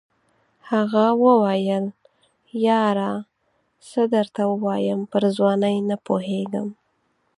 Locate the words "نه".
5.89-5.95